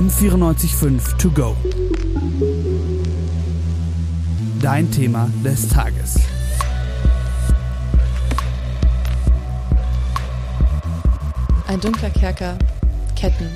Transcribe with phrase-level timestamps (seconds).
[0.00, 1.54] M945 To Go.
[4.62, 6.18] Dein Thema des Tages.
[11.66, 12.56] Ein dunkler Kerker,
[13.14, 13.50] Ketten,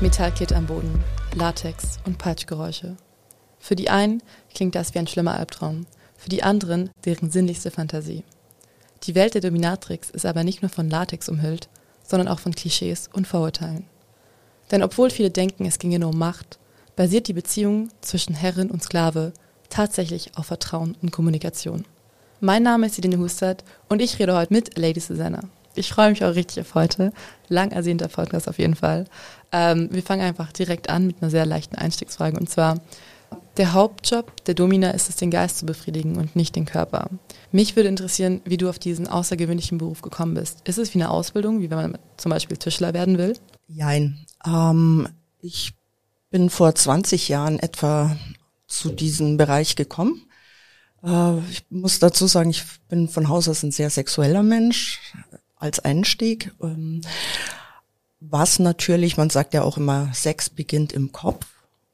[0.00, 1.02] Metallkit am Boden,
[1.34, 2.96] Latex und Peitschgeräusche.
[3.58, 4.22] Für die einen
[4.54, 8.22] klingt das wie ein schlimmer Albtraum, für die anderen deren sinnlichste Fantasie.
[9.02, 11.68] Die Welt der Dominatrix ist aber nicht nur von Latex umhüllt,
[12.04, 13.89] sondern auch von Klischees und Vorurteilen.
[14.70, 16.58] Denn obwohl viele denken, es ginge nur um Macht,
[16.96, 19.32] basiert die Beziehung zwischen Herrin und Sklave
[19.68, 21.84] tatsächlich auf Vertrauen und Kommunikation.
[22.40, 25.40] Mein Name ist Idine Hustert und ich rede heute mit Lady Susanna.
[25.74, 27.12] Ich freue mich auch richtig auf heute.
[27.48, 29.04] Lang ersehnter Podcast auf jeden Fall.
[29.52, 32.80] Ähm, wir fangen einfach direkt an mit einer sehr leichten Einstiegsfrage und zwar,
[33.56, 37.08] der Hauptjob der Domina ist es, den Geist zu befriedigen und nicht den Körper.
[37.52, 40.60] Mich würde interessieren, wie du auf diesen außergewöhnlichen Beruf gekommen bist.
[40.64, 43.34] Ist es wie eine Ausbildung, wie wenn man zum Beispiel Tischler werden will?
[43.72, 44.26] Jein.
[44.44, 45.08] Ähm,
[45.40, 45.74] ich
[46.30, 48.16] bin vor 20 Jahren etwa
[48.66, 50.26] zu diesem Bereich gekommen.
[51.04, 55.14] Äh, ich muss dazu sagen, ich bin von Haus aus ein sehr sexueller Mensch
[55.56, 56.52] als Einstieg.
[56.60, 57.02] Ähm,
[58.18, 61.46] was natürlich, man sagt ja auch immer, Sex beginnt im Kopf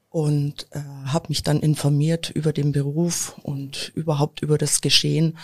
[0.09, 5.37] und äh, habe mich dann informiert über den Beruf und überhaupt über das Geschehen.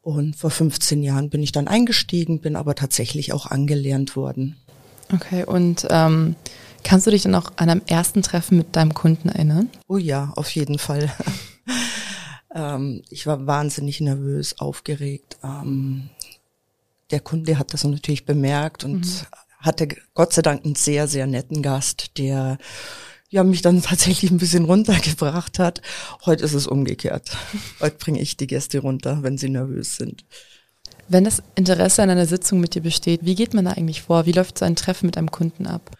[0.00, 4.56] Und vor 15 Jahren bin ich dann eingestiegen, bin aber tatsächlich auch angelernt worden.
[5.12, 6.36] Okay, und ähm,
[6.82, 9.70] kannst du dich dann auch an einem ersten Treffen mit deinem Kunden erinnern?
[9.88, 11.12] Oh ja, auf jeden Fall.
[12.54, 15.38] ähm, ich war wahnsinnig nervös, aufgeregt.
[15.42, 16.10] Ähm,
[17.10, 19.26] der Kunde hat das natürlich bemerkt und mhm.
[19.60, 22.58] hatte Gott sei Dank einen sehr, sehr netten Gast, der
[23.28, 25.82] ja mich dann tatsächlich ein bisschen runtergebracht hat.
[26.24, 27.36] Heute ist es umgekehrt.
[27.80, 30.24] Heute bringe ich die Gäste runter, wenn sie nervös sind.
[31.08, 34.26] Wenn das Interesse an einer Sitzung mit dir besteht, wie geht man da eigentlich vor?
[34.26, 35.90] Wie läuft so ein Treffen mit einem Kunden ab?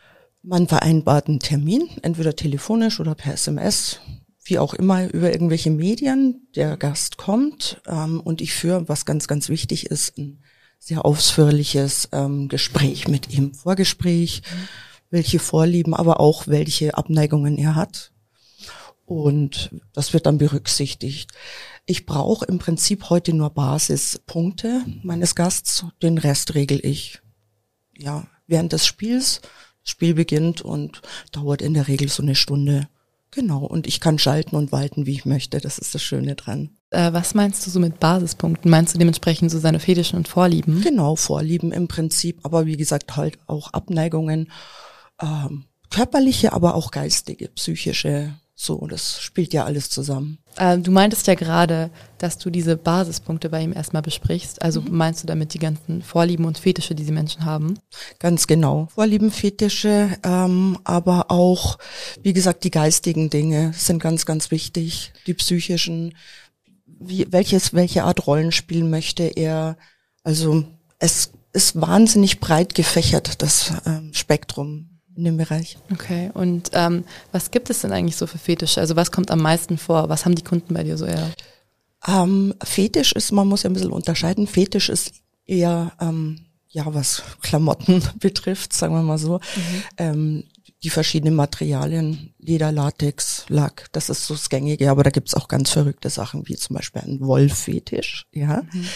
[0.43, 4.01] Man vereinbart einen Termin, entweder telefonisch oder per SMS,
[4.45, 6.49] wie auch immer, über irgendwelche Medien.
[6.55, 10.43] Der Gast kommt ähm, und ich führe, was ganz, ganz wichtig ist, ein
[10.79, 13.55] sehr ausführliches ähm, Gespräch mit ihm.
[13.55, 14.43] Vorgespräch,
[15.11, 18.13] welche Vorlieben, aber auch welche Abneigungen er hat.
[19.05, 21.31] Und das wird dann berücksichtigt.
[21.87, 27.21] Ich brauche im Prinzip heute nur Basispunkte meines Gasts, den Rest regel ich.
[27.97, 29.41] Ja, während des Spiels.
[29.83, 32.89] Das Spiel beginnt und dauert in der Regel so eine Stunde.
[33.31, 35.61] Genau, und ich kann schalten und walten, wie ich möchte.
[35.61, 36.71] Das ist das Schöne dran.
[36.91, 38.71] Äh, was meinst du so mit Basispunkten?
[38.71, 40.81] Meinst du dementsprechend so seine Fetischen und Vorlieben?
[40.81, 44.51] Genau, Vorlieben im Prinzip, aber wie gesagt halt auch Abneigungen,
[45.23, 48.35] ähm, körperliche, aber auch geistige, psychische.
[48.59, 50.39] So, das spielt ja alles zusammen.
[50.57, 54.63] Äh, du meintest ja gerade, dass du diese Basispunkte bei ihm erstmal besprichst.
[54.63, 54.97] Also mhm.
[54.97, 57.79] meinst du damit die ganzen Vorlieben und Fetische, die die Menschen haben?
[58.19, 58.89] Ganz genau.
[58.95, 61.77] Vorlieben, Fetische, ähm, aber auch,
[62.23, 65.13] wie gesagt, die geistigen Dinge sind ganz, ganz wichtig.
[65.27, 66.17] Die psychischen,
[66.87, 69.77] wie, welches, welche Art Rollenspiel möchte er.
[70.25, 70.65] Also
[70.99, 75.79] es ist wahnsinnig breit gefächert, das ähm, Spektrum in dem Bereich.
[75.93, 78.81] Okay, und ähm, was gibt es denn eigentlich so für Fetische?
[78.81, 80.09] Also was kommt am meisten vor?
[80.09, 81.31] Was haben die Kunden bei dir so eher?
[82.07, 84.47] Ähm, Fetisch ist, man muss ja ein bisschen unterscheiden.
[84.47, 85.15] Fetisch ist
[85.47, 89.35] eher, ähm, ja, was Klamotten betrifft, sagen wir mal so.
[89.35, 89.83] Mhm.
[89.97, 90.45] Ähm,
[90.83, 95.49] die verschiedenen Materialien, Leder, Latex, Lack, das ist so das Gängige, aber da gibt's auch
[95.49, 98.63] ganz verrückte Sachen, wie zum Beispiel ein Wollfetisch, ja.
[98.73, 98.89] Mhm.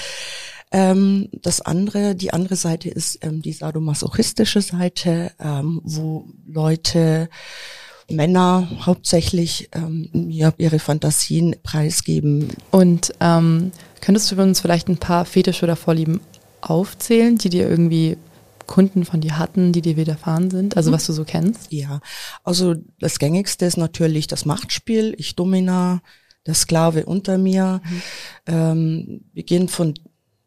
[0.73, 7.29] Ähm, das andere, die andere Seite ist ähm, die sadomasochistische Seite, ähm, wo Leute,
[8.11, 10.09] Männer hauptsächlich ähm,
[10.59, 12.49] ihre Fantasien preisgeben.
[12.71, 16.21] Und ähm, könntest du uns vielleicht ein paar Fetische oder Vorlieben
[16.61, 18.17] aufzählen, die dir irgendwie
[18.67, 20.77] Kunden von dir hatten, die dir widerfahren sind?
[20.77, 20.95] Also mhm.
[20.95, 21.73] was du so kennst?
[21.73, 22.01] Ja,
[22.45, 25.15] also das gängigste ist natürlich das Machtspiel.
[25.19, 26.03] Ich domina,
[26.47, 27.81] der Sklave unter mir.
[27.85, 28.03] Mhm.
[28.47, 29.95] Ähm, wir gehen von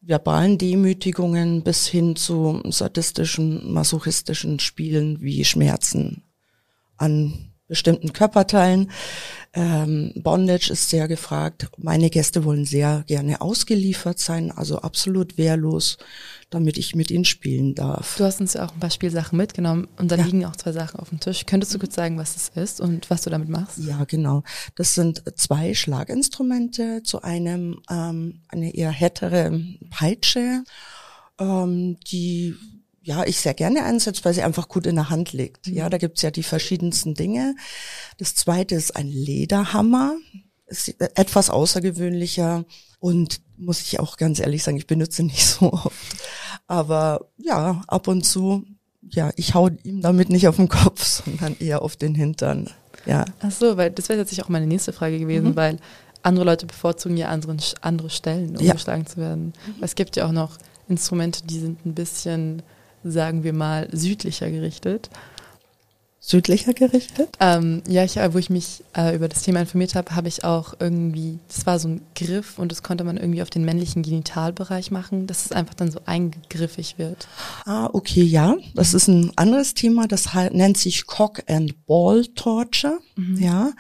[0.06, 6.24] verbalen Demütigungen bis hin zu sadistischen, masochistischen Spielen wie Schmerzen
[6.98, 8.92] an bestimmten Körperteilen.
[9.56, 11.70] Ähm, Bondage ist sehr gefragt.
[11.78, 15.98] Meine Gäste wollen sehr gerne ausgeliefert sein, also absolut wehrlos,
[16.52, 18.18] damit ich mit ihnen spielen darf.
[18.18, 20.24] Du hast uns ja auch ein paar Spielsachen mitgenommen und da ja.
[20.24, 21.48] liegen auch zwei Sachen auf dem Tisch.
[21.48, 23.80] Könntest du kurz sagen, was es ist und was du damit machst?
[23.80, 24.44] Ja, genau.
[24.76, 29.60] Das sind zwei Schlaginstrumente zu einem ähm, eine eher härtere
[29.90, 30.64] Peitsche,
[31.40, 32.56] ähm, die
[33.04, 35.68] ja, ich sehr gerne einsetze, weil sie einfach gut in der Hand liegt.
[35.68, 37.56] Ja, da gibt's ja die verschiedensten Dinge.
[38.18, 40.16] Das zweite ist ein Lederhammer,
[40.68, 42.66] ist etwas außergewöhnlicher
[43.00, 45.96] und muss ich auch ganz ehrlich sagen, ich benutze nicht so oft.
[46.68, 48.66] Aber ja, ab und zu
[49.10, 52.70] ja, ich hau ihm damit nicht auf den Kopf, sondern eher auf den Hintern.
[53.06, 53.26] Ja.
[53.42, 55.56] Ach so, weil das wäre tatsächlich auch meine nächste Frage gewesen, mhm.
[55.56, 55.78] weil
[56.22, 58.74] andere Leute bevorzugen ja anderen, andere Stellen, um ja.
[58.74, 59.54] geschlagen zu werden.
[59.68, 59.84] Mhm.
[59.84, 60.58] Es gibt ja auch noch
[60.88, 62.62] Instrumente, die sind ein bisschen,
[63.04, 65.10] sagen wir mal, südlicher gerichtet
[66.26, 67.36] südlicher gerichtet?
[67.42, 70.46] Ähm, ja, ich, äh, wo ich mich äh, über das Thema informiert habe, habe ich
[70.46, 74.04] auch irgendwie, das war so ein Griff und das konnte man irgendwie auf den männlichen
[74.04, 77.28] Genitalbereich machen, dass es einfach dann so eingriffig wird.
[77.66, 78.56] Ah, okay, ja.
[78.74, 83.38] Das ist ein anderes Thema, das nennt sich Cock and Ball Torture, mhm.
[83.38, 83.72] ja.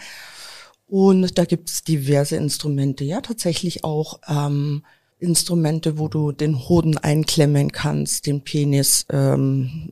[0.85, 4.83] Und da gibt es diverse Instrumente, ja, tatsächlich auch ähm,
[5.23, 9.89] Instrumente, wo du den Hoden einklemmen kannst, den Penis ähm,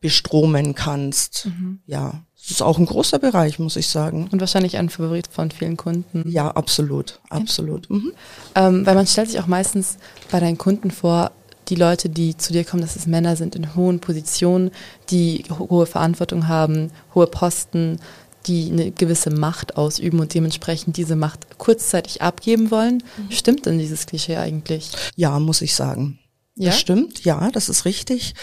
[0.00, 1.46] bestromen kannst.
[1.46, 1.80] Mhm.
[1.86, 4.28] Ja, das ist auch ein großer Bereich, muss ich sagen.
[4.30, 6.28] Und wahrscheinlich ein Favorit von vielen Kunden.
[6.28, 7.88] Ja, absolut, absolut.
[7.88, 8.12] Mhm.
[8.54, 9.96] Ähm, weil man stellt sich auch meistens
[10.30, 11.30] bei deinen Kunden vor,
[11.68, 14.70] die Leute, die zu dir kommen, dass es Männer sind in hohen Positionen,
[15.10, 17.98] die hohe Verantwortung haben, hohe Posten,
[18.46, 23.02] die eine gewisse Macht ausüben und dementsprechend diese Macht kurzzeitig abgeben wollen.
[23.16, 23.30] Mhm.
[23.30, 24.90] Stimmt denn dieses Klischee eigentlich?
[25.16, 26.18] Ja, muss ich sagen.
[26.56, 26.70] Ja?
[26.70, 28.34] Das stimmt, ja, das ist richtig.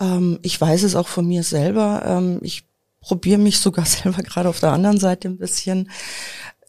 [0.00, 2.02] Ähm, ich weiß es auch von mir selber.
[2.04, 2.64] Ähm, ich
[3.00, 5.90] probiere mich sogar selber gerade auf der anderen Seite ein bisschen.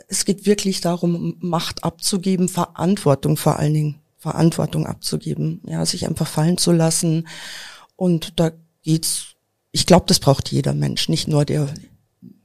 [0.07, 6.27] Es geht wirklich darum, Macht abzugeben, Verantwortung vor allen Dingen, Verantwortung abzugeben, ja, sich einfach
[6.27, 7.27] fallen zu lassen.
[7.95, 8.51] Und da
[8.83, 9.35] geht's,
[9.71, 11.73] ich glaube, das braucht jeder Mensch, nicht nur der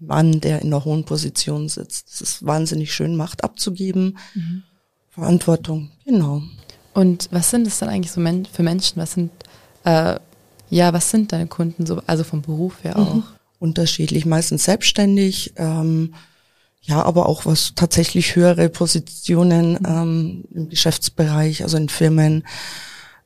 [0.01, 2.09] Mann, der in einer hohen Position sitzt.
[2.13, 4.63] Es ist wahnsinnig schön, Macht abzugeben, mhm.
[5.11, 6.43] Verantwortung, genau.
[6.95, 9.01] Und was sind es dann eigentlich so men für Menschen?
[9.01, 9.31] Was sind,
[9.85, 10.19] äh,
[10.71, 13.15] ja, was sind deine Kunden so, also vom Beruf her auch?
[13.15, 13.23] Mhm.
[13.61, 16.15] Unterschiedlich, meistens selbstständig, ähm,
[16.83, 19.87] ja, aber auch was tatsächlich höhere Positionen mhm.
[19.87, 22.45] ähm, im Geschäftsbereich, also in Firmen,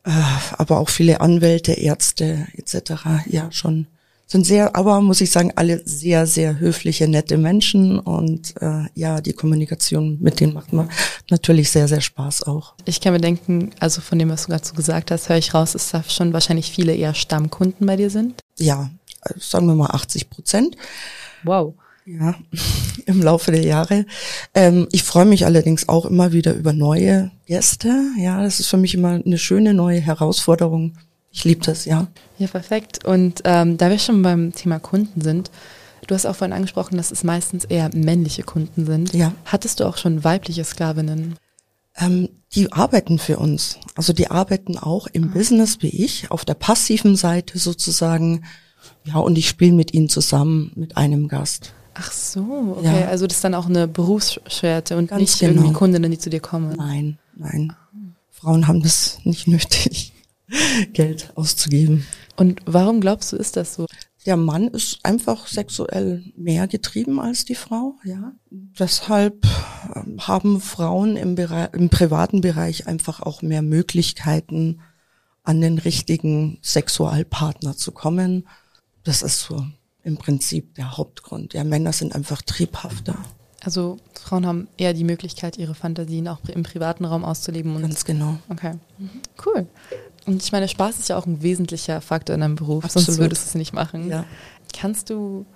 [0.05, 0.11] äh,
[0.59, 2.93] aber auch viele Anwälte, Ärzte etc.
[3.27, 3.87] Ja, schon
[4.33, 9.21] sind sehr, aber muss ich sagen, alle sehr, sehr höfliche, nette Menschen und äh, ja,
[9.21, 10.89] die Kommunikation mit denen macht mir
[11.31, 12.75] natürlich sehr, sehr Spaß auch.
[12.87, 15.73] Ich kann mir denken, also von dem, was du dazu gesagt hast, höre ich raus,
[15.73, 18.41] dass da schon wahrscheinlich viele eher Stammkunden bei dir sind.
[18.59, 18.91] Ja,
[19.39, 20.77] sagen wir mal 80 Prozent.
[21.45, 21.75] Wow.
[22.07, 22.35] Ja,
[23.07, 24.07] im Laufe der Jahre.
[24.55, 28.07] Ähm, ich freue mich allerdings auch immer wieder über neue Gäste.
[28.19, 30.95] Ja, das ist für mich immer eine schöne neue Herausforderung
[31.33, 32.09] ich liebe das, ja.
[32.39, 33.05] Ja, perfekt.
[33.05, 35.51] Und ähm, da wir schon beim Thema Kunden sind,
[36.07, 39.15] du hast auch vorhin angesprochen, dass es meistens eher männliche Kunden sind.
[39.15, 39.33] Ja.
[39.47, 41.37] Hattest du auch schon weibliche Sklavinnen?
[41.97, 43.79] Ähm, die arbeiten für uns.
[43.95, 45.33] Also die arbeiten auch im ah.
[45.33, 48.45] Business wie ich, auf der passiven Seite sozusagen.
[49.05, 51.73] Ja, und ich spiele mit ihnen zusammen mit einem Gast.
[51.95, 53.01] Ach so, okay.
[53.01, 53.09] Ja.
[53.09, 55.53] Also das ist dann auch eine Berufsschwerte und Ganz nicht genau.
[55.53, 56.75] irgendwie Kundinnen, die zu dir kommen.
[56.77, 57.75] Nein, nein.
[58.31, 60.12] Frauen haben das nicht nötig.
[60.93, 62.07] Geld auszugeben.
[62.37, 63.87] Und warum glaubst du, ist das so?
[64.25, 68.33] Der Mann ist einfach sexuell mehr getrieben als die Frau, ja.
[68.51, 69.45] Deshalb
[69.97, 74.81] ähm, haben Frauen im, Bereich, im privaten Bereich einfach auch mehr Möglichkeiten,
[75.43, 78.47] an den richtigen Sexualpartner zu kommen.
[79.03, 79.67] Das ist so
[80.05, 81.55] im Prinzip der Hauptgrund.
[81.55, 83.19] Ja, Männer sind einfach triebhafter.
[83.65, 87.77] Also Frauen haben eher die Möglichkeit, ihre Fantasien auch im privaten Raum auszuleben.
[87.77, 88.39] Und Ganz genau.
[88.49, 88.75] Okay,
[89.47, 89.67] cool.
[90.27, 93.07] Und ich meine, Spaß ist ja auch ein wesentlicher Faktor in deinem Beruf, Absolut.
[93.07, 94.09] sonst würdest du es nicht machen.
[94.09, 94.25] Ja.
[94.73, 95.47] Kannst du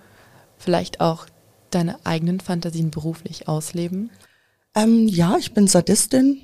[0.57, 1.25] vielleicht auch
[1.69, 4.09] deine eigenen Fantasien beruflich ausleben?
[4.75, 6.41] Ähm, ja, ich bin Sadistin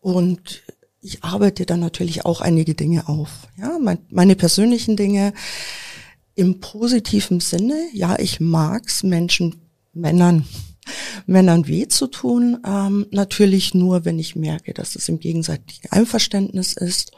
[0.00, 0.62] und
[1.00, 3.48] ich arbeite dann natürlich auch einige Dinge auf.
[3.56, 5.32] Ja, mein, meine persönlichen Dinge
[6.34, 7.76] im positiven Sinne.
[7.92, 10.46] Ja, ich mag's Menschen, Männern
[11.26, 12.58] Männern weh zu tun.
[12.66, 17.12] Ähm, natürlich nur, wenn ich merke, dass es im gegenseitigen Einverständnis ist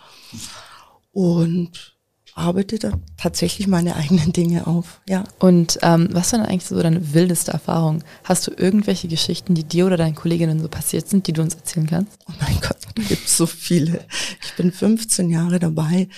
[1.12, 1.98] und
[2.38, 5.00] arbeite da tatsächlich meine eigenen Dinge auf.
[5.08, 5.24] Ja.
[5.38, 8.04] Und ähm, was war denn eigentlich so deine wildeste Erfahrung?
[8.24, 11.54] Hast du irgendwelche Geschichten, die dir oder deinen Kolleginnen so passiert sind, die du uns
[11.54, 12.18] erzählen kannst?
[12.28, 14.04] Oh mein Gott, da gibt's so viele.
[14.42, 16.08] Ich bin 15 Jahre dabei.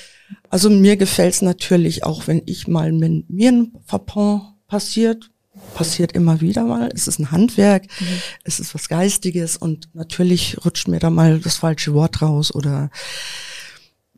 [0.49, 5.30] Also mir gefällt's natürlich auch, wenn ich mal mit mir ein Verpon passiert,
[5.75, 6.91] passiert immer wieder mal.
[6.95, 8.07] Es ist ein Handwerk, mhm.
[8.45, 12.91] es ist was Geistiges und natürlich rutscht mir da mal das falsche Wort raus oder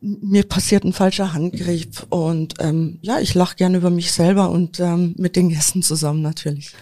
[0.03, 4.79] mir passiert ein falscher Handgriff und ähm, ja, ich lache gerne über mich selber und
[4.79, 6.73] ähm, mit den Gästen zusammen natürlich.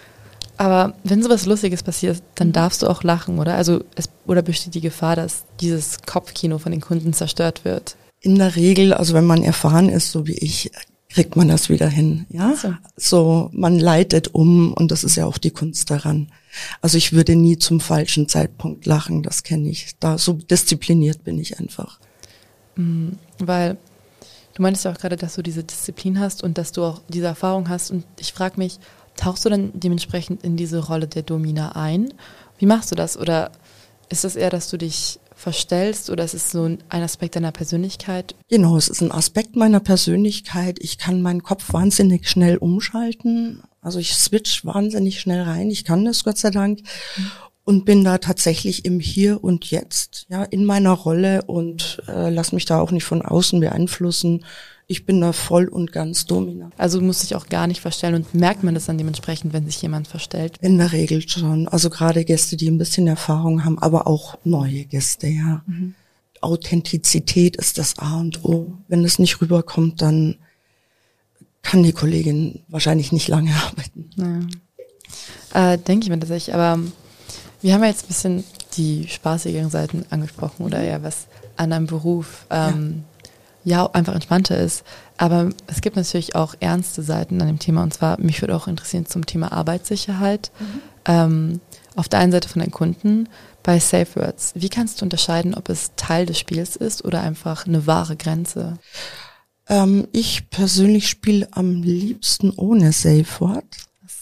[0.58, 3.56] Aber wenn sowas Lustiges passiert, dann darfst du auch lachen, oder?
[3.56, 7.96] Also es, oder besteht die Gefahr, dass dieses Kopfkino von den Kunden zerstört wird?
[8.20, 10.72] In der Regel, also wenn man erfahren ist, so wie ich,
[11.14, 12.26] kriegt man das wieder hin.
[12.30, 12.74] Ja, so.
[12.96, 16.28] so man leitet um und das ist ja auch die Kunst daran.
[16.82, 19.96] Also ich würde nie zum falschen Zeitpunkt lachen, das kenne ich.
[20.00, 22.00] Da so diszipliniert bin ich einfach.
[22.76, 23.78] Mhm, weil
[24.56, 27.28] du meintest ja auch gerade, dass du diese Disziplin hast und dass du auch diese
[27.28, 27.92] Erfahrung hast.
[27.92, 28.80] Und ich frage mich,
[29.16, 32.14] tauchst du dann dementsprechend in diese Rolle der Domina ein?
[32.58, 33.18] Wie machst du das?
[33.18, 33.52] Oder
[34.10, 38.36] ist es eher, dass du dich verstellst oder ist es so ein Aspekt deiner Persönlichkeit?
[38.48, 40.78] Genau, es ist ein Aspekt meiner Persönlichkeit.
[40.80, 43.64] Ich kann meinen Kopf wahnsinnig schnell umschalten.
[43.82, 45.72] Also ich switch wahnsinnig schnell rein.
[45.72, 46.82] Ich kann das Gott sei Dank.
[47.64, 52.52] Und bin da tatsächlich im Hier und Jetzt, ja, in meiner Rolle und äh, lass
[52.52, 54.46] mich da auch nicht von außen beeinflussen.
[54.88, 56.74] Ich bin da voll und ganz dominant.
[56.78, 59.82] Also muss ich auch gar nicht verstellen und merkt man das dann dementsprechend, wenn sich
[59.82, 60.58] jemand verstellt?
[60.60, 61.68] In der Regel schon.
[61.68, 65.64] Also gerade Gäste, die ein bisschen Erfahrung haben, aber auch neue Gäste, ja.
[65.66, 65.96] Mhm.
[66.42, 68.74] Authentizität ist das A und O.
[68.88, 70.38] Wenn es nicht rüberkommt, dann
[71.62, 74.10] kann die Kollegin wahrscheinlich nicht lange arbeiten.
[75.54, 75.74] Ja.
[75.74, 76.80] Äh, denke ich mir tatsächlich, aber
[77.62, 78.44] wir haben ja jetzt ein bisschen
[78.78, 81.28] die spaßigeren Seiten angesprochen oder ja was
[81.58, 83.04] an einem Beruf ähm,
[83.64, 83.84] ja.
[83.84, 83.92] ja.
[83.92, 84.84] einfach entspannter ist.
[85.18, 88.68] Aber es gibt natürlich auch ernste Seiten an dem Thema und zwar mich würde auch
[88.68, 90.52] interessieren zum Thema Arbeitssicherheit.
[90.60, 90.82] Mhm.
[91.06, 91.62] Ähm,
[91.96, 93.28] auf der einen Seite von den Kunden
[93.64, 94.54] bei Safe Words.
[94.56, 98.78] Wie kannst du unterscheiden, ob es Teil des Spiels ist oder einfach eine wahre Grenze?
[99.68, 103.66] Ähm, ich persönlich spiele am liebsten ohne Safe Word.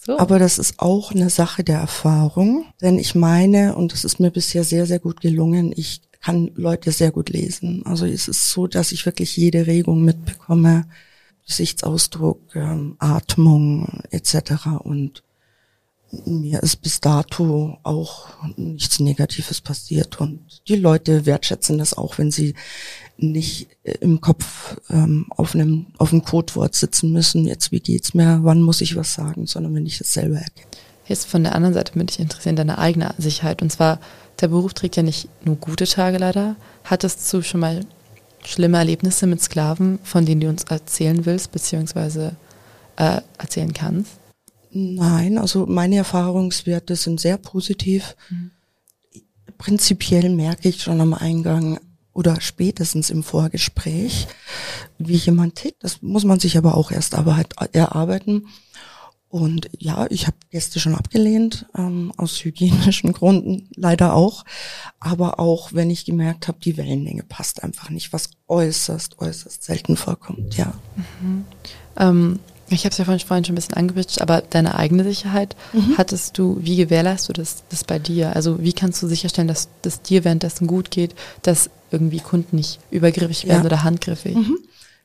[0.05, 0.17] So.
[0.17, 4.31] Aber das ist auch eine Sache der Erfahrung, denn ich meine, und das ist mir
[4.31, 7.85] bisher sehr, sehr gut gelungen, ich kann Leute sehr gut lesen.
[7.85, 10.85] Also es ist so, dass ich wirklich jede Regung mitbekomme,
[11.47, 14.67] Gesichtsausdruck, ähm, Atmung etc.
[14.83, 15.23] Und
[16.25, 18.27] mir ist bis dato auch
[18.57, 22.55] nichts Negatives passiert und die Leute wertschätzen das auch, wenn sie
[23.21, 27.45] nicht äh, im Kopf ähm, auf einem auf einem Codewort sitzen müssen.
[27.45, 28.39] Jetzt wie geht's mir?
[28.43, 29.45] Wann muss ich was sagen?
[29.45, 30.67] Sondern wenn ich das selber erkenne.
[31.05, 33.99] Jetzt von der anderen Seite würde ich interessieren deine eigene Sicherheit und zwar
[34.41, 36.55] der Beruf trägt ja nicht nur gute Tage leider.
[36.83, 37.85] Hattest du schon mal
[38.45, 42.35] schlimme Erlebnisse mit Sklaven, von denen du uns erzählen willst beziehungsweise
[42.95, 44.11] äh, erzählen kannst?
[44.71, 48.15] Nein, also meine Erfahrungswerte sind sehr positiv.
[48.29, 48.51] Mhm.
[49.57, 51.79] Prinzipiell merke ich schon am Eingang
[52.13, 54.27] oder spätestens im Vorgespräch,
[54.97, 55.83] wie jemand tickt.
[55.83, 58.47] Das muss man sich aber auch erst erarbeiten.
[59.29, 64.43] Und ja, ich habe Gäste schon abgelehnt, ähm, aus hygienischen Gründen leider auch.
[64.99, 69.97] Aber auch wenn ich gemerkt habe, die Wellenlänge passt einfach nicht, was äußerst, äußerst selten
[69.97, 70.73] vorkommt, ja.
[71.21, 71.45] Mhm.
[71.95, 72.39] Ähm,
[72.75, 75.97] ich habe es ja vorhin, vorhin schon ein bisschen angebitscht, aber deine eigene Sicherheit mhm.
[75.97, 78.35] hattest du, wie gewährleistest du das, das bei dir?
[78.35, 82.79] Also wie kannst du sicherstellen, dass es dir währenddessen gut geht, dass irgendwie Kunden nicht
[82.91, 83.65] übergriffig werden ja.
[83.65, 84.35] oder handgriffig?
[84.35, 84.57] Mhm.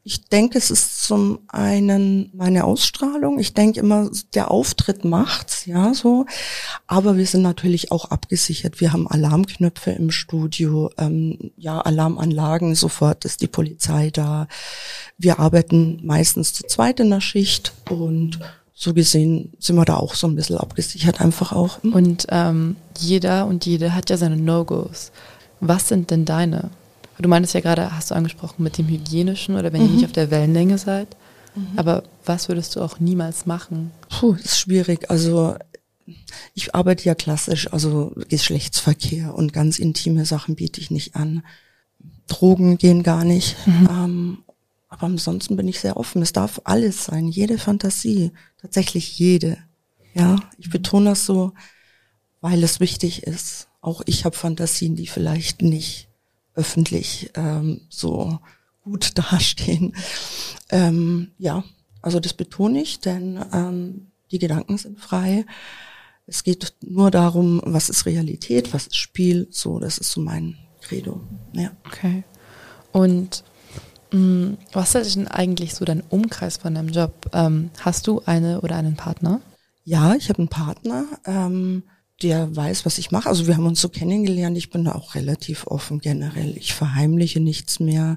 [0.07, 3.39] Ich denke, es ist zum einen meine Ausstrahlung.
[3.39, 6.27] Ich denke immer, der Auftritt macht's, ja, so.
[6.87, 8.83] Aber wir sind natürlich auch abgesichert.
[8.83, 12.75] Wir haben Alarmknöpfe im Studio, ähm, ja, Alarmanlagen.
[12.75, 14.47] Sofort ist die Polizei da.
[15.17, 18.39] Wir arbeiten meistens zu zweit in der Schicht und
[18.75, 21.83] so gesehen sind wir da auch so ein bisschen abgesichert, einfach auch.
[21.83, 21.95] Hm?
[21.95, 25.13] Und ähm, jeder und jede hat ja seine No-Gos.
[25.61, 26.69] Was sind denn deine?
[27.19, 29.89] Du meintest ja gerade, hast du angesprochen mit dem Hygienischen oder wenn mhm.
[29.89, 31.09] ihr nicht auf der Wellenlänge seid.
[31.55, 31.69] Mhm.
[31.77, 33.93] Aber was würdest du auch niemals machen?
[34.09, 35.11] Puh, das ist schwierig.
[35.11, 35.57] Also
[36.55, 41.45] ich arbeite ja klassisch, also Geschlechtsverkehr und ganz intime Sachen biete ich nicht an.
[42.27, 43.57] Drogen gehen gar nicht.
[43.67, 43.89] Mhm.
[43.91, 44.39] Ähm,
[44.89, 46.23] aber ansonsten bin ich sehr offen.
[46.23, 49.59] Es darf alles sein, jede Fantasie, tatsächlich jede.
[50.15, 51.53] Ja, ich betone das so,
[52.41, 53.67] weil es wichtig ist.
[53.81, 56.09] Auch ich habe Fantasien, die vielleicht nicht
[56.55, 58.39] öffentlich ähm, so
[58.83, 59.95] gut dastehen.
[60.71, 61.65] Ähm, ja,
[62.03, 65.47] also das betone ich, denn ähm, die Gedanken sind frei.
[66.27, 69.47] Es geht nur darum, was ist Realität, was ist Spiel.
[69.51, 71.21] So, das ist so mein Credo.
[71.53, 71.71] Ja.
[71.87, 72.25] Okay.
[72.93, 73.45] Und
[74.13, 77.31] mh, mm, was ist denn eigentlich so dein Umkreis von deinem Job?
[77.33, 79.41] Ähm, hast du eine oder einen Partner?
[79.85, 81.05] Ja, ich habe einen Partner.
[81.27, 81.83] Ähm,
[82.25, 83.29] der weiß, was ich mache.
[83.29, 84.57] Also wir haben uns so kennengelernt.
[84.57, 86.57] Ich bin da auch relativ offen generell.
[86.57, 88.17] Ich verheimliche nichts mehr.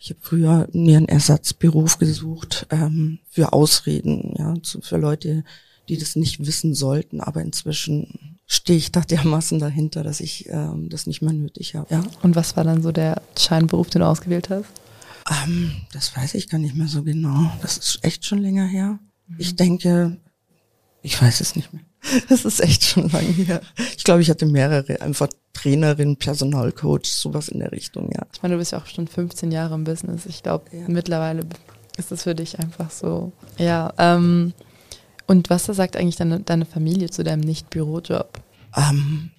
[0.00, 5.44] Ich habe früher mir einen Ersatzberuf gesucht ähm, für Ausreden, ja, für Leute,
[5.88, 7.20] die das nicht wissen sollten.
[7.20, 11.94] Aber inzwischen stehe ich da dermaßen dahinter, dass ich ähm, das nicht mehr nötig habe.
[11.94, 12.02] Ja.
[12.22, 14.66] Und was war dann so der Scheinberuf, den du ausgewählt hast?
[15.44, 17.52] Ähm, das weiß ich gar nicht mehr so genau.
[17.62, 18.98] Das ist echt schon länger her.
[19.28, 19.36] Mhm.
[19.38, 20.16] Ich denke,
[21.02, 21.82] ich weiß es nicht mehr.
[22.28, 23.60] Das ist echt schon lange her.
[23.96, 28.26] Ich glaube, ich hatte mehrere, einfach Trainerin, Personalcoach, sowas in der Richtung, ja.
[28.32, 30.26] Ich meine, du bist ja auch schon 15 Jahre im Business.
[30.26, 30.84] Ich glaube, ja.
[30.86, 31.44] mittlerweile
[31.96, 33.32] ist es für dich einfach so.
[33.58, 34.52] Ja, ähm,
[35.26, 38.40] und was sagt eigentlich deine, deine Familie zu deinem Nicht-Bürojob?
[38.76, 39.30] Ähm,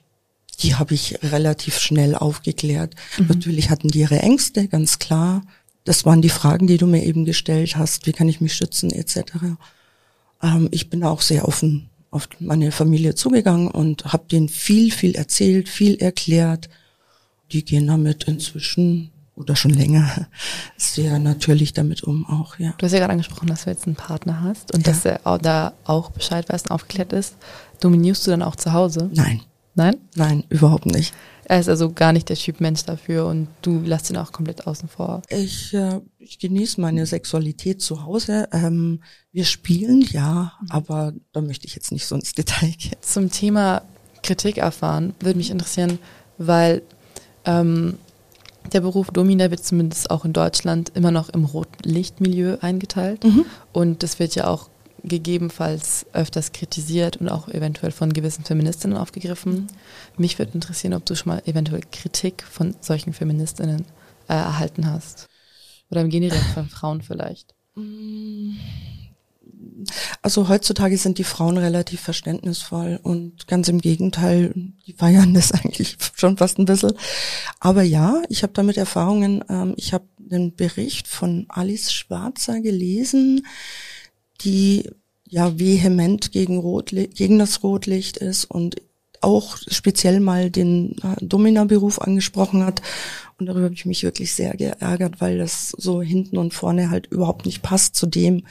[0.59, 2.95] die habe ich relativ schnell aufgeklärt.
[3.17, 3.27] Mhm.
[3.27, 5.43] Natürlich hatten die ihre Ängste, ganz klar.
[5.85, 8.07] das waren die Fragen, die du mir eben gestellt hast.
[8.07, 9.19] Wie kann ich mich schützen etc.
[10.43, 15.15] Ähm, ich bin auch sehr offen auf meine Familie zugegangen und habe denen viel, viel
[15.15, 16.69] erzählt, viel erklärt.
[17.51, 20.27] Die gehen damit inzwischen oder schon länger
[20.77, 22.73] sehr natürlich damit um auch, ja.
[22.77, 24.93] Du hast ja gerade angesprochen, dass du jetzt einen Partner hast und ja.
[24.93, 27.35] dass er da auch Bescheid weiß und aufgeklärt ist.
[27.79, 29.09] Dominierst du dann auch zu Hause?
[29.13, 29.41] Nein.
[29.75, 29.97] Nein?
[30.15, 31.13] Nein, überhaupt nicht.
[31.49, 34.67] Er ist also gar nicht der Typ Mensch dafür und du lässt ihn auch komplett
[34.67, 35.21] außen vor.
[35.29, 38.49] Ich, äh, ich genieße meine Sexualität zu Hause.
[38.51, 39.01] Ähm,
[39.31, 40.67] wir spielen, ja, mhm.
[40.71, 42.97] aber da möchte ich jetzt nicht so ins Detail gehen.
[42.99, 43.83] Zum Thema
[44.23, 45.99] Kritik erfahren würde mich interessieren,
[46.37, 46.81] weil
[47.45, 47.97] ähm,
[48.73, 53.23] der Beruf Domina wird zumindest auch in Deutschland immer noch im Rotlichtmilieu eingeteilt.
[53.23, 53.45] Mhm.
[53.71, 54.69] Und das wird ja auch
[55.03, 59.67] gegebenenfalls öfters kritisiert und auch eventuell von gewissen Feministinnen aufgegriffen.
[60.17, 63.85] Mich würde interessieren, ob du schon mal eventuell Kritik von solchen Feministinnen
[64.27, 65.27] äh, erhalten hast.
[65.89, 67.55] Oder im Generell von Frauen vielleicht.
[67.75, 68.53] Mm.
[70.21, 74.53] Also heutzutage sind die Frauen relativ verständnisvoll und ganz im Gegenteil,
[74.85, 76.93] die feiern das eigentlich schon fast ein bisschen.
[77.59, 79.43] Aber ja, ich habe damit Erfahrungen.
[79.49, 83.45] Ähm, ich habe einen Bericht von Alice Schwarzer gelesen,
[84.41, 84.89] die
[85.25, 88.75] ja vehement gegen Rotlicht, gegen das Rotlicht ist und
[89.21, 92.81] auch speziell mal den äh, Domina-Beruf angesprochen hat.
[93.37, 97.07] Und darüber habe ich mich wirklich sehr geärgert, weil das so hinten und vorne halt
[97.07, 98.45] überhaupt nicht passt zu dem,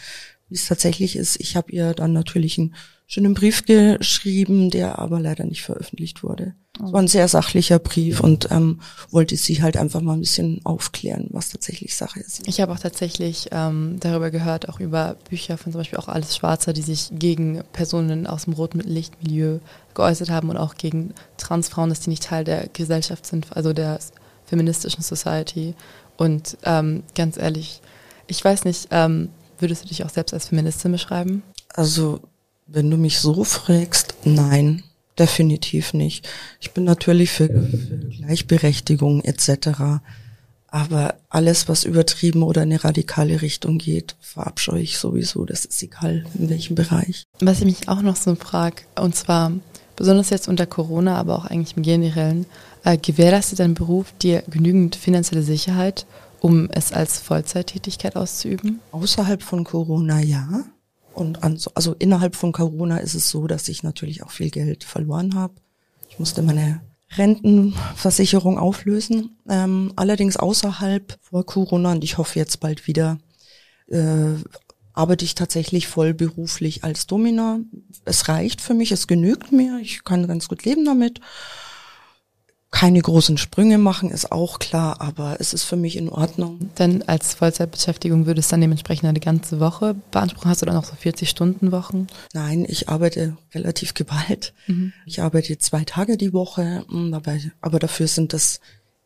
[0.49, 1.41] wie es tatsächlich ist.
[1.41, 2.75] Ich habe ihr dann natürlich einen
[3.07, 6.55] schönen Brief geschrieben, der aber leider nicht veröffentlicht wurde.
[6.85, 8.81] Es war ein sehr sachlicher Brief und ähm,
[9.11, 12.47] wollte sie halt einfach mal ein bisschen aufklären, was tatsächlich Sache ist.
[12.47, 16.37] Ich habe auch tatsächlich ähm, darüber gehört, auch über Bücher von zum Beispiel auch Alice
[16.37, 19.59] Schwarzer, die sich gegen Personen aus dem roten Lichtmilieu
[19.95, 23.99] geäußert haben und auch gegen Transfrauen, dass die nicht Teil der Gesellschaft sind, also der
[24.45, 25.75] feministischen Society.
[26.17, 27.81] Und ähm, ganz ehrlich,
[28.27, 31.43] ich weiß nicht, ähm, würdest du dich auch selbst als Feministin beschreiben?
[31.75, 32.21] Also,
[32.67, 34.83] wenn du mich so fragst, nein,
[35.19, 36.29] definitiv nicht.
[36.61, 40.01] Ich bin natürlich für, für Gleichberechtigung etc.
[40.69, 45.45] Aber alles, was übertrieben oder in eine radikale Richtung geht, verabscheue ich sowieso.
[45.45, 47.25] Das ist egal, in welchem Bereich.
[47.41, 49.53] Was ich mich auch noch so frage, und zwar
[49.97, 52.47] besonders jetzt unter Corona, aber auch eigentlich im Generellen,
[52.85, 56.07] äh, gewährleistet dein Beruf dir genügend finanzielle Sicherheit
[56.41, 58.81] um es als Vollzeittätigkeit auszuüben?
[58.93, 60.65] Außerhalb von Corona ja.
[61.17, 64.85] Und an, also innerhalb von Corona ist es so, dass ich natürlich auch viel Geld
[64.85, 65.55] verloren habe.
[66.11, 66.83] Ich musste meine
[67.17, 69.39] Rentenversicherung auflösen.
[69.49, 73.19] Ähm, allerdings außerhalb vor Corona und ich hoffe jetzt bald wieder,
[73.89, 74.35] äh,
[74.93, 77.61] arbeite ich tatsächlich voll beruflich als Domina.
[78.05, 81.21] Es reicht für mich, es genügt mir, ich kann ganz gut leben damit
[82.71, 86.71] keine großen Sprünge machen, ist auch klar, aber es ist für mich in Ordnung.
[86.79, 90.51] Denn als Vollzeitbeschäftigung würde es dann dementsprechend eine ganze Woche beanspruchen?
[90.51, 92.09] Hast du dann noch so 40-Stunden-Wochen?
[92.35, 94.53] Nein, ich arbeite relativ geballt.
[94.67, 94.93] Mhm.
[95.07, 97.15] Ich arbeite zwei Tage die Woche, hm,
[97.61, 98.61] aber dafür sind das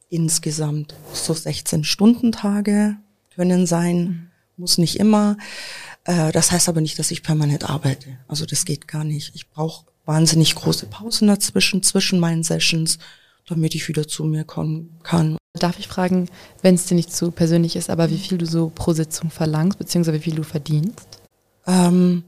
[0.09, 2.97] insgesamt so 16-Stunden-Tage
[3.35, 4.31] können sein, mhm.
[4.57, 5.37] muss nicht immer.
[6.05, 8.19] Äh, das heißt aber nicht, dass ich permanent arbeite.
[8.29, 9.35] Also das geht gar nicht.
[9.35, 12.99] Ich brauche wahnsinnig große Pausen dazwischen, zwischen meinen Sessions
[13.49, 15.37] damit ich wieder zu mir kommen kann.
[15.55, 16.29] Darf ich fragen,
[16.63, 19.79] wenn es dir nicht zu persönlich ist, aber wie viel du so pro Sitzung verlangst,
[19.79, 21.21] beziehungsweise wie viel du verdienst?
[21.67, 22.23] Ähm,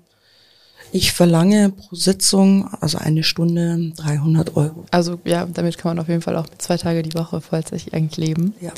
[0.90, 4.84] ich verlange pro Sitzung, also eine Stunde, 300 Euro.
[4.90, 8.18] Also ja, damit kann man auf jeden Fall auch zwei Tage die Woche vollzeitig eigentlich
[8.18, 8.54] leben.
[8.60, 8.72] Ja.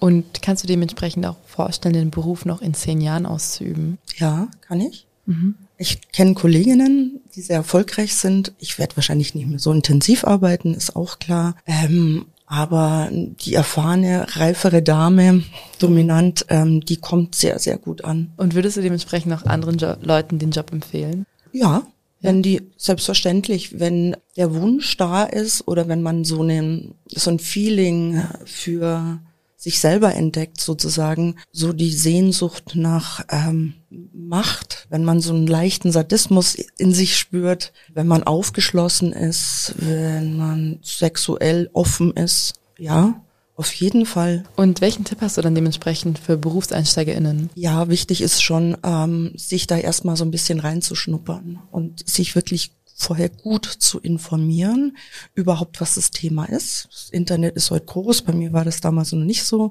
[0.00, 3.98] Und kannst du dementsprechend auch vorstellen, den Beruf noch in zehn Jahren auszuüben?
[4.16, 5.06] Ja, kann ich.
[5.26, 5.56] Mhm.
[5.78, 8.52] Ich kenne Kolleginnen, die sehr erfolgreich sind.
[8.58, 11.54] Ich werde wahrscheinlich nicht mehr so intensiv arbeiten, ist auch klar.
[11.66, 15.44] Ähm, aber die erfahrene, reifere Dame,
[15.78, 18.32] dominant, ähm, die kommt sehr, sehr gut an.
[18.36, 21.26] Und würdest du dementsprechend auch anderen jo Leuten den Job empfehlen?
[21.52, 21.86] Ja,
[22.20, 27.38] wenn die, selbstverständlich, wenn der Wunsch da ist oder wenn man so, einen, so ein
[27.38, 29.20] Feeling für
[29.56, 35.92] sich selber entdeckt sozusagen, so die Sehnsucht nach ähm, Macht, wenn man so einen leichten
[35.92, 43.22] Sadismus in sich spürt, wenn man aufgeschlossen ist, wenn man sexuell offen ist, ja,
[43.58, 44.44] auf jeden Fall.
[44.54, 47.50] Und welchen Tipp hast du dann dementsprechend für BerufseinsteigerInnen?
[47.56, 52.70] Ja, wichtig ist schon, ähm, sich da erstmal so ein bisschen reinzuschnuppern und sich wirklich
[52.94, 54.96] vorher gut zu informieren,
[55.34, 56.88] überhaupt was das Thema ist.
[56.92, 59.70] Das Internet ist heute groß, bei mir war das damals noch nicht so,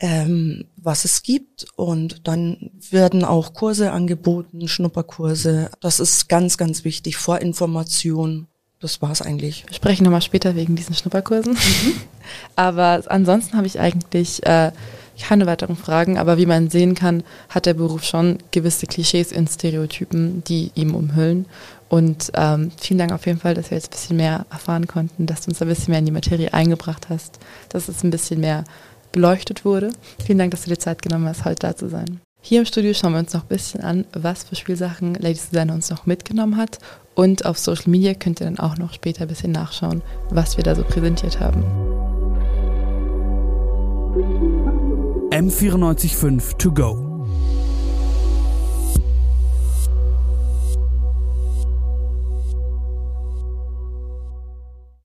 [0.00, 1.66] ähm, was es gibt.
[1.76, 5.70] Und dann werden auch Kurse angeboten, Schnupperkurse.
[5.80, 8.46] Das ist ganz, ganz wichtig, Vorinformation.
[8.80, 9.64] Das war's eigentlich.
[9.66, 11.54] Wir sprechen nochmal später wegen diesen Schnupperkursen.
[11.54, 11.94] Mhm.
[12.56, 14.70] Aber ansonsten habe ich eigentlich äh,
[15.20, 19.46] keine weiteren Fragen, aber wie man sehen kann, hat der Beruf schon gewisse Klischees in
[19.48, 21.46] Stereotypen, die ihm umhüllen.
[21.88, 25.26] Und ähm, vielen Dank auf jeden Fall, dass wir jetzt ein bisschen mehr erfahren konnten,
[25.26, 27.38] dass du uns ein bisschen mehr in die Materie eingebracht hast,
[27.70, 28.64] dass es ein bisschen mehr
[29.18, 29.90] beleuchtet wurde.
[30.24, 32.20] Vielen Dank, dass du dir Zeit genommen hast, heute da zu sein.
[32.40, 35.74] Hier im Studio schauen wir uns noch ein bisschen an, was für Spielsachen Ladies Designer
[35.74, 36.78] uns noch mitgenommen hat.
[37.16, 40.62] Und auf Social Media könnt ihr dann auch noch später ein bisschen nachschauen, was wir
[40.62, 41.64] da so präsentiert haben.
[45.32, 47.07] M945 to go.